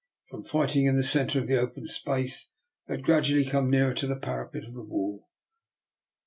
[0.31, 2.49] From fighting in the centre of the open space,
[2.87, 5.29] they gradually came nearer the parapet of the wall.